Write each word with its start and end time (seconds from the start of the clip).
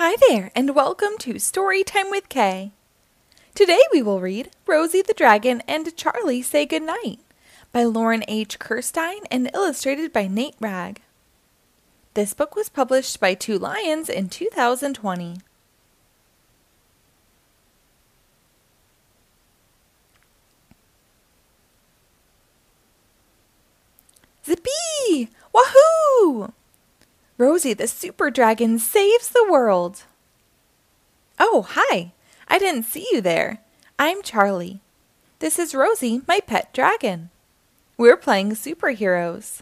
Hi 0.00 0.14
there, 0.28 0.52
and 0.54 0.76
welcome 0.76 1.18
to 1.18 1.40
Storytime 1.40 2.08
with 2.08 2.28
K. 2.28 2.70
Today 3.56 3.80
we 3.92 4.00
will 4.00 4.20
read 4.20 4.48
Rosie 4.64 5.02
the 5.02 5.12
Dragon 5.12 5.60
and 5.66 5.96
Charlie 5.96 6.40
Say 6.40 6.66
Goodnight 6.66 7.18
by 7.72 7.82
Lauren 7.82 8.22
H. 8.28 8.60
Kerstein 8.60 9.22
and 9.28 9.50
illustrated 9.52 10.12
by 10.12 10.28
Nate 10.28 10.54
Wragg. 10.60 11.02
This 12.14 12.32
book 12.32 12.54
was 12.54 12.68
published 12.68 13.18
by 13.18 13.34
Two 13.34 13.58
Lions 13.58 14.08
in 14.08 14.28
2020. 14.28 15.38
Rosie 27.38 27.72
the 27.72 27.86
Super 27.86 28.32
Dragon 28.32 28.80
saves 28.80 29.28
the 29.28 29.46
world. 29.48 30.02
Oh, 31.38 31.66
hi! 31.70 32.12
I 32.48 32.58
didn't 32.58 32.82
see 32.82 33.06
you 33.12 33.20
there. 33.20 33.60
I'm 33.96 34.22
Charlie. 34.24 34.80
This 35.38 35.56
is 35.56 35.72
Rosie, 35.72 36.22
my 36.26 36.40
pet 36.40 36.74
dragon. 36.74 37.30
We're 37.96 38.16
playing 38.16 38.50
superheroes. 38.52 39.60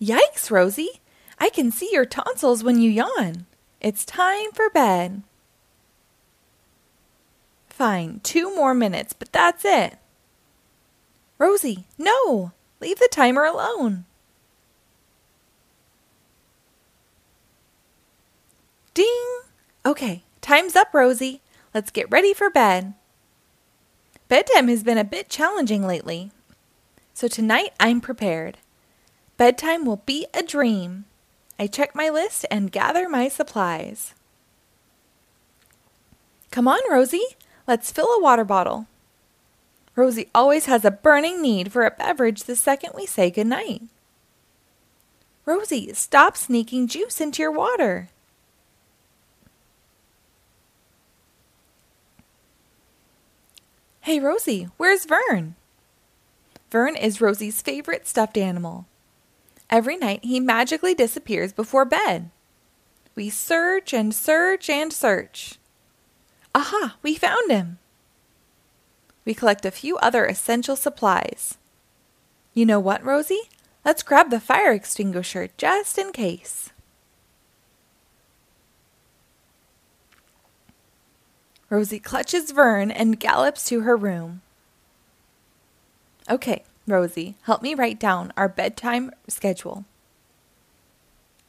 Yikes, 0.00 0.50
Rosie! 0.50 1.02
I 1.38 1.50
can 1.50 1.70
see 1.70 1.90
your 1.92 2.06
tonsils 2.06 2.64
when 2.64 2.80
you 2.80 2.90
yawn. 2.90 3.44
It's 3.82 4.06
time 4.06 4.50
for 4.54 4.70
bed. 4.70 5.22
Fine, 7.68 8.20
two 8.22 8.54
more 8.56 8.72
minutes, 8.72 9.12
but 9.12 9.30
that's 9.30 9.62
it. 9.66 9.98
Rosie, 11.36 11.84
no! 11.98 12.52
Leave 12.82 12.98
the 12.98 13.08
timer 13.12 13.44
alone. 13.44 14.06
Ding! 18.92 19.24
Okay, 19.86 20.24
time's 20.40 20.74
up, 20.74 20.92
Rosie. 20.92 21.42
Let's 21.72 21.92
get 21.92 22.10
ready 22.10 22.34
for 22.34 22.50
bed. 22.50 22.94
Bedtime 24.26 24.66
has 24.66 24.82
been 24.82 24.98
a 24.98 25.04
bit 25.04 25.28
challenging 25.28 25.86
lately, 25.86 26.32
so 27.14 27.28
tonight 27.28 27.70
I'm 27.78 28.00
prepared. 28.00 28.58
Bedtime 29.36 29.84
will 29.84 30.02
be 30.04 30.26
a 30.34 30.42
dream. 30.42 31.04
I 31.60 31.68
check 31.68 31.94
my 31.94 32.08
list 32.08 32.44
and 32.50 32.72
gather 32.72 33.08
my 33.08 33.28
supplies. 33.28 34.12
Come 36.50 36.66
on, 36.66 36.80
Rosie. 36.90 37.36
Let's 37.68 37.92
fill 37.92 38.08
a 38.08 38.20
water 38.20 38.44
bottle. 38.44 38.88
Rosie 39.94 40.28
always 40.34 40.66
has 40.66 40.84
a 40.84 40.90
burning 40.90 41.42
need 41.42 41.72
for 41.72 41.84
a 41.84 41.90
beverage 41.90 42.44
the 42.44 42.56
second 42.56 42.92
we 42.94 43.06
say 43.06 43.30
goodnight. 43.30 43.82
Rosie, 45.44 45.92
stop 45.92 46.36
sneaking 46.36 46.86
juice 46.86 47.20
into 47.20 47.42
your 47.42 47.52
water. 47.52 48.08
Hey, 54.00 54.18
Rosie, 54.18 54.68
where's 54.78 55.04
Vern? 55.04 55.54
Vern 56.70 56.96
is 56.96 57.20
Rosie's 57.20 57.60
favorite 57.60 58.06
stuffed 58.08 58.38
animal. 58.38 58.86
Every 59.68 59.96
night 59.96 60.24
he 60.24 60.40
magically 60.40 60.94
disappears 60.94 61.52
before 61.52 61.84
bed. 61.84 62.30
We 63.14 63.30
search 63.30 63.92
and 63.92 64.14
search 64.14 64.70
and 64.70 64.92
search. 64.92 65.58
Aha, 66.54 66.96
we 67.02 67.14
found 67.14 67.50
him. 67.50 67.78
We 69.24 69.34
collect 69.34 69.64
a 69.64 69.70
few 69.70 69.96
other 69.98 70.26
essential 70.26 70.76
supplies. 70.76 71.58
You 72.54 72.66
know 72.66 72.80
what, 72.80 73.04
Rosie? 73.04 73.48
Let's 73.84 74.02
grab 74.02 74.30
the 74.30 74.40
fire 74.40 74.72
extinguisher 74.72 75.48
just 75.56 75.98
in 75.98 76.12
case. 76.12 76.70
Rosie 81.70 81.98
clutches 81.98 82.50
Vern 82.50 82.90
and 82.90 83.18
gallops 83.18 83.64
to 83.68 83.80
her 83.80 83.96
room. 83.96 84.42
Okay, 86.30 86.64
Rosie, 86.86 87.36
help 87.42 87.62
me 87.62 87.74
write 87.74 87.98
down 87.98 88.32
our 88.36 88.48
bedtime 88.48 89.10
schedule. 89.26 89.84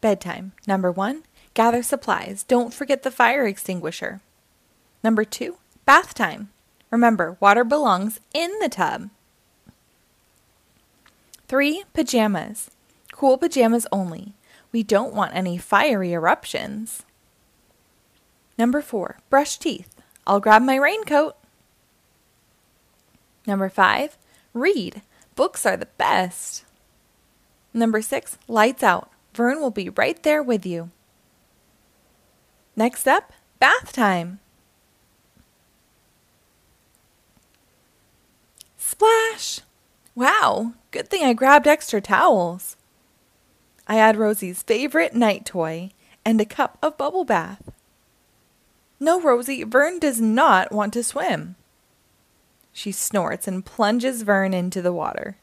Bedtime. 0.00 0.52
Number 0.66 0.92
one, 0.92 1.22
gather 1.54 1.82
supplies. 1.82 2.42
Don't 2.42 2.74
forget 2.74 3.02
the 3.02 3.10
fire 3.10 3.46
extinguisher. 3.46 4.20
Number 5.02 5.24
two, 5.24 5.56
bath 5.84 6.14
time. 6.14 6.50
Remember, 6.90 7.36
water 7.40 7.64
belongs 7.64 8.20
in 8.34 8.50
the 8.60 8.68
tub. 8.68 9.10
Three, 11.46 11.84
pajamas. 11.92 12.70
Cool 13.12 13.38
pajamas 13.38 13.86
only. 13.90 14.34
We 14.72 14.82
don't 14.82 15.14
want 15.14 15.34
any 15.34 15.58
fiery 15.58 16.12
eruptions. 16.12 17.04
Number 18.56 18.82
four, 18.82 19.18
brush 19.28 19.58
teeth. 19.58 19.94
I'll 20.26 20.40
grab 20.40 20.62
my 20.62 20.76
raincoat. 20.76 21.36
Number 23.46 23.68
five, 23.68 24.16
read. 24.54 25.02
Books 25.34 25.64
are 25.64 25.76
the 25.76 25.88
best. 25.98 26.64
Number 27.72 28.02
six, 28.02 28.36
lights 28.46 28.82
out. 28.82 29.10
Vern 29.34 29.60
will 29.60 29.70
be 29.70 29.88
right 29.88 30.22
there 30.22 30.42
with 30.42 30.66
you. 30.66 30.90
Next 32.76 33.08
up, 33.08 33.32
bath 33.58 33.92
time. 33.92 34.40
Splash! 38.90 39.60
Wow, 40.16 40.72
good 40.90 41.08
thing 41.08 41.22
I 41.22 41.32
grabbed 41.32 41.68
extra 41.68 42.00
towels. 42.00 42.76
I 43.86 43.98
add 43.98 44.16
Rosie's 44.16 44.64
favorite 44.64 45.14
night 45.14 45.46
toy 45.46 45.92
and 46.24 46.40
a 46.40 46.44
cup 46.44 46.76
of 46.82 46.98
bubble 46.98 47.24
bath. 47.24 47.70
No, 48.98 49.20
Rosie, 49.20 49.62
Vern 49.62 50.00
does 50.00 50.20
not 50.20 50.72
want 50.72 50.92
to 50.94 51.04
swim. 51.04 51.54
She 52.72 52.90
snorts 52.90 53.46
and 53.46 53.64
plunges 53.64 54.22
Vern 54.22 54.52
into 54.52 54.82
the 54.82 54.92
water. 54.92 55.36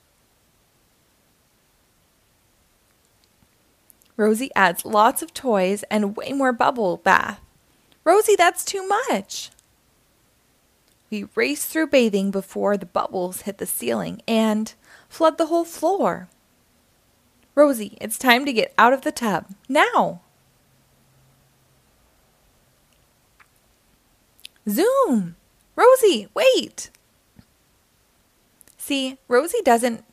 Rosie 4.17 4.51
adds 4.57 4.83
lots 4.83 5.21
of 5.21 5.33
toys 5.33 5.85
and 5.89 6.17
way 6.17 6.33
more 6.33 6.51
bubble 6.51 6.97
bath. 6.97 7.39
Rosie, 8.03 8.35
that's 8.35 8.65
too 8.65 8.85
much. 8.85 9.51
We 11.09 11.27
race 11.35 11.65
through 11.65 11.87
bathing 11.87 12.31
before 12.31 12.75
the 12.75 12.85
bubbles 12.85 13.41
hit 13.41 13.59
the 13.59 13.65
ceiling 13.65 14.21
and 14.27 14.73
flood 15.07 15.37
the 15.37 15.45
whole 15.45 15.63
floor. 15.63 16.27
Rosie, 17.55 17.97
it's 18.01 18.17
time 18.17 18.45
to 18.45 18.53
get 18.53 18.73
out 18.77 18.93
of 18.93 19.01
the 19.01 19.11
tub. 19.11 19.45
Now! 19.69 20.21
Zoom! 24.69 25.35
Rosie, 25.75 26.27
wait! 26.33 26.89
See, 28.77 29.17
Rosie 29.27 29.61
doesn't 29.63 30.03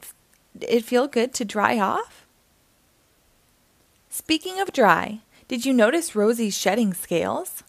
it 0.61 0.85
feel 0.85 1.09
good 1.09 1.35
to 1.35 1.45
dry 1.45 1.79
off? 1.79 2.25
Speaking 4.09 4.61
of 4.61 4.73
dry, 4.73 5.21
did 5.49 5.67
you 5.67 5.73
notice 5.73 6.15
Rosie's 6.15 6.57
shedding 6.57 6.95
scales? 6.95 7.65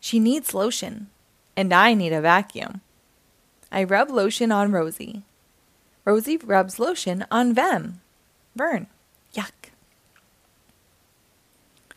She 0.00 0.20
needs 0.20 0.52
lotion 0.52 1.08
and 1.56 1.72
I 1.72 1.94
need 1.94 2.12
a 2.12 2.20
vacuum. 2.20 2.80
I 3.70 3.84
rub 3.84 4.10
lotion 4.10 4.52
on 4.52 4.72
Rosie. 4.72 5.22
Rosie 6.04 6.36
rubs 6.36 6.78
lotion 6.78 7.24
on 7.30 7.54
Vem. 7.54 8.00
Vern. 8.54 8.86
Yuck. 9.34 9.70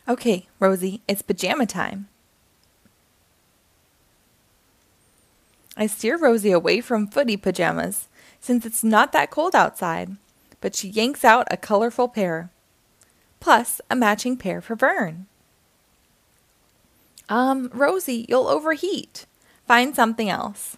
Okay, 0.08 0.46
Rosie, 0.60 1.02
it's 1.08 1.22
pajama 1.22 1.66
time. 1.66 2.08
I 5.76 5.86
steer 5.86 6.16
Rosie 6.16 6.52
away 6.52 6.80
from 6.80 7.06
footy 7.06 7.36
pajamas 7.36 8.08
since 8.40 8.64
it's 8.64 8.84
not 8.84 9.12
that 9.12 9.30
cold 9.30 9.54
outside, 9.54 10.16
but 10.60 10.74
she 10.74 10.88
yanks 10.88 11.24
out 11.24 11.46
a 11.50 11.56
colorful 11.56 12.08
pair, 12.08 12.50
plus 13.40 13.80
a 13.90 13.96
matching 13.96 14.36
pair 14.36 14.60
for 14.60 14.74
Vern. 14.74 15.26
Um, 17.28 17.70
Rosie, 17.74 18.24
you'll 18.28 18.46
overheat. 18.48 19.26
Find 19.66 19.94
something 19.94 20.30
else. 20.30 20.76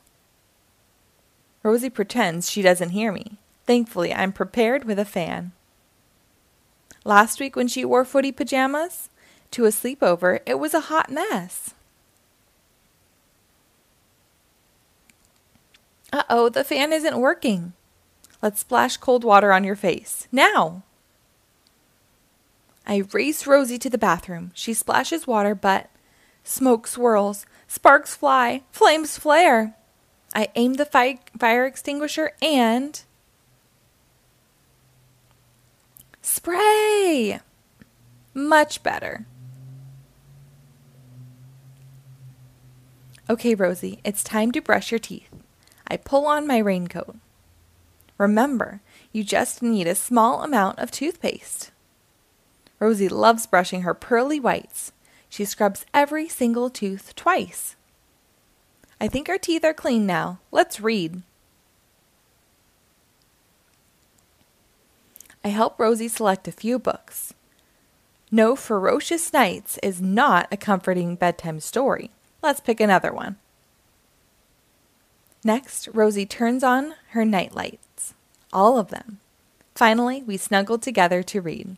Rosie 1.62 1.90
pretends 1.90 2.50
she 2.50 2.62
doesn't 2.62 2.90
hear 2.90 3.12
me. 3.12 3.38
Thankfully, 3.66 4.14
I'm 4.14 4.32
prepared 4.32 4.84
with 4.84 4.98
a 4.98 5.04
fan. 5.04 5.52
Last 7.04 7.40
week, 7.40 7.54
when 7.54 7.68
she 7.68 7.84
wore 7.84 8.04
footy 8.04 8.32
pajamas 8.32 9.10
to 9.50 9.66
a 9.66 9.68
sleepover, 9.68 10.40
it 10.46 10.58
was 10.58 10.72
a 10.72 10.88
hot 10.88 11.10
mess. 11.10 11.74
Uh 16.12 16.22
oh, 16.30 16.48
the 16.48 16.64
fan 16.64 16.92
isn't 16.92 17.18
working. 17.18 17.74
Let's 18.40 18.60
splash 18.60 18.96
cold 18.96 19.24
water 19.24 19.52
on 19.52 19.64
your 19.64 19.76
face. 19.76 20.26
Now! 20.32 20.82
I 22.86 23.02
race 23.12 23.46
Rosie 23.46 23.78
to 23.78 23.90
the 23.90 23.98
bathroom. 23.98 24.50
She 24.54 24.72
splashes 24.72 25.26
water, 25.26 25.54
but 25.54 25.90
Smoke 26.48 26.86
swirls, 26.86 27.44
sparks 27.66 28.14
fly, 28.14 28.62
flames 28.70 29.18
flare. 29.18 29.74
I 30.34 30.48
aim 30.54 30.74
the 30.74 30.86
fi- 30.86 31.20
fire 31.38 31.66
extinguisher 31.66 32.32
and. 32.40 33.02
Spray! 36.22 37.40
Much 38.32 38.82
better. 38.82 39.26
Okay, 43.28 43.54
Rosie, 43.54 44.00
it's 44.02 44.24
time 44.24 44.50
to 44.52 44.62
brush 44.62 44.90
your 44.90 44.98
teeth. 44.98 45.28
I 45.86 45.98
pull 45.98 46.26
on 46.26 46.46
my 46.46 46.56
raincoat. 46.56 47.16
Remember, 48.16 48.80
you 49.12 49.22
just 49.22 49.62
need 49.62 49.86
a 49.86 49.94
small 49.94 50.42
amount 50.42 50.78
of 50.78 50.90
toothpaste. 50.90 51.72
Rosie 52.80 53.10
loves 53.10 53.46
brushing 53.46 53.82
her 53.82 53.92
pearly 53.92 54.40
whites. 54.40 54.92
She 55.28 55.44
scrubs 55.44 55.84
every 55.92 56.28
single 56.28 56.70
tooth 56.70 57.14
twice. 57.14 57.76
I 59.00 59.08
think 59.08 59.28
our 59.28 59.38
teeth 59.38 59.64
are 59.64 59.74
clean 59.74 60.06
now. 60.06 60.40
Let's 60.50 60.80
read. 60.80 61.22
I 65.44 65.48
help 65.48 65.78
Rosie 65.78 66.08
select 66.08 66.48
a 66.48 66.52
few 66.52 66.78
books. 66.78 67.32
No 68.30 68.56
Ferocious 68.56 69.32
Nights 69.32 69.78
is 69.82 70.02
not 70.02 70.48
a 70.50 70.56
comforting 70.56 71.14
bedtime 71.14 71.60
story. 71.60 72.10
Let's 72.42 72.60
pick 72.60 72.80
another 72.80 73.12
one. 73.12 73.36
Next, 75.44 75.88
Rosie 75.94 76.26
turns 76.26 76.62
on 76.62 76.94
her 77.10 77.24
night 77.24 77.54
lights, 77.54 78.14
all 78.52 78.78
of 78.78 78.88
them. 78.88 79.20
Finally, 79.74 80.22
we 80.24 80.36
snuggle 80.36 80.78
together 80.78 81.22
to 81.22 81.40
read. 81.40 81.76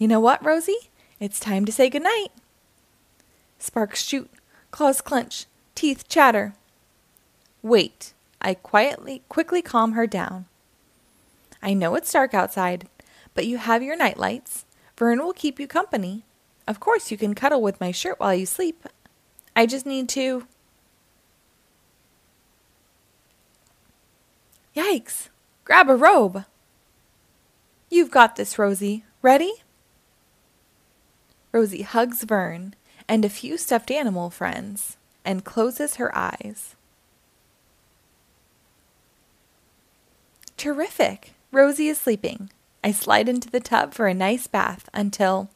You 0.00 0.08
know 0.08 0.18
what, 0.18 0.42
Rosie? 0.42 0.88
It's 1.20 1.38
time 1.38 1.66
to 1.66 1.72
say 1.72 1.90
goodnight. 1.90 2.32
Sparks 3.58 4.02
shoot, 4.02 4.30
claws 4.70 5.02
clench, 5.02 5.44
teeth 5.74 6.08
chatter. 6.08 6.54
Wait, 7.60 8.14
I 8.40 8.54
quietly, 8.54 9.20
quickly 9.28 9.60
calm 9.60 9.92
her 9.92 10.06
down. 10.06 10.46
I 11.62 11.74
know 11.74 11.96
it's 11.96 12.10
dark 12.10 12.32
outside, 12.32 12.88
but 13.34 13.44
you 13.44 13.58
have 13.58 13.82
your 13.82 13.94
night 13.94 14.16
lights. 14.16 14.64
Vern 14.96 15.18
will 15.18 15.34
keep 15.34 15.60
you 15.60 15.68
company. 15.68 16.24
Of 16.66 16.80
course, 16.80 17.10
you 17.10 17.18
can 17.18 17.34
cuddle 17.34 17.60
with 17.60 17.78
my 17.78 17.90
shirt 17.90 18.18
while 18.18 18.34
you 18.34 18.46
sleep. 18.46 18.88
I 19.54 19.66
just 19.66 19.84
need 19.84 20.08
to. 20.10 20.46
Yikes! 24.74 25.28
Grab 25.64 25.90
a 25.90 25.94
robe! 25.94 26.46
You've 27.90 28.10
got 28.10 28.36
this, 28.36 28.58
Rosie. 28.58 29.04
Ready? 29.20 29.62
Rosie 31.52 31.82
hugs 31.82 32.22
Vern 32.22 32.74
and 33.08 33.24
a 33.24 33.28
few 33.28 33.58
stuffed 33.58 33.90
animal 33.90 34.30
friends 34.30 34.96
and 35.24 35.44
closes 35.44 35.96
her 35.96 36.16
eyes. 36.16 36.76
Terrific! 40.56 41.34
Rosie 41.52 41.88
is 41.88 41.98
sleeping. 41.98 42.50
I 42.84 42.92
slide 42.92 43.28
into 43.28 43.50
the 43.50 43.60
tub 43.60 43.94
for 43.94 44.06
a 44.06 44.14
nice 44.14 44.46
bath 44.46 44.88
until. 44.94 45.50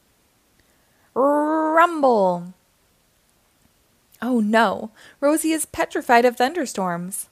Rumble! 1.14 2.54
Oh 4.20 4.40
no, 4.40 4.90
Rosie 5.20 5.52
is 5.52 5.66
petrified 5.66 6.24
of 6.24 6.36
thunderstorms. 6.36 7.28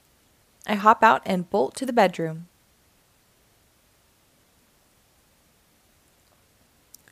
I 0.67 0.75
hop 0.75 1.03
out 1.03 1.21
and 1.25 1.49
bolt 1.49 1.75
to 1.75 1.85
the 1.85 1.91
bedroom. 1.93 2.47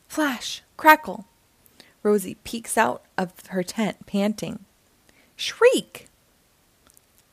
Flash, 0.06 0.62
crackle. 0.76 1.26
Rosie 2.02 2.36
peeks 2.42 2.76
out 2.76 3.04
of 3.16 3.32
her 3.48 3.62
tent, 3.62 4.06
panting. 4.06 4.64
Shriek! 5.36 6.08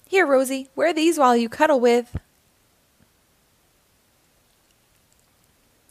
Here, 0.08 0.26
Rosie, 0.26 0.70
wear 0.76 0.94
these 0.94 1.18
while 1.18 1.36
you 1.36 1.50
cuddle 1.50 1.80
with. 1.80 2.18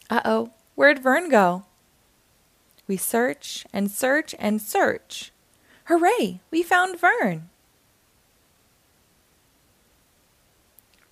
Uh 0.09 0.21
oh, 0.25 0.51
where'd 0.75 0.99
Vern 0.99 1.29
go? 1.29 1.65
We 2.87 2.97
search 2.97 3.65
and 3.71 3.91
search 3.91 4.33
and 4.39 4.61
search. 4.61 5.31
Hooray, 5.85 6.39
we 6.51 6.63
found 6.63 6.99
Vern! 6.99 7.49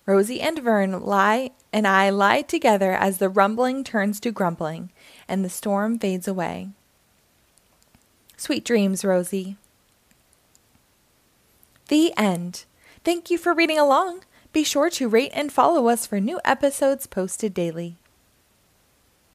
Rosie 0.06 0.40
and 0.40 0.58
Vern 0.58 1.00
lie 1.00 1.50
and 1.72 1.86
I 1.86 2.10
lie 2.10 2.42
together 2.42 2.92
as 2.92 3.18
the 3.18 3.28
rumbling 3.28 3.84
turns 3.84 4.20
to 4.20 4.32
grumbling 4.32 4.90
and 5.28 5.44
the 5.44 5.50
storm 5.50 5.98
fades 5.98 6.26
away. 6.26 6.70
Sweet 8.38 8.64
dreams, 8.64 9.04
Rosie. 9.04 9.56
The 11.88 12.16
end. 12.16 12.66
Thank 13.02 13.32
you 13.32 13.36
for 13.36 13.52
reading 13.52 13.80
along. 13.80 14.22
Be 14.52 14.62
sure 14.62 14.88
to 14.90 15.08
rate 15.08 15.32
and 15.34 15.52
follow 15.52 15.88
us 15.88 16.06
for 16.06 16.20
new 16.20 16.40
episodes 16.44 17.08
posted 17.08 17.52
daily. 17.52 17.96